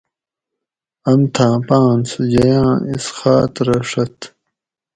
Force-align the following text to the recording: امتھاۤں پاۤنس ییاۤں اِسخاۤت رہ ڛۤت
امتھاۤں 1.11 1.57
پاۤنس 1.67 2.09
ییاۤں 2.33 2.71
اِسخاۤت 2.91 3.53
رہ 3.67 3.77
ڛۤت 3.89 4.17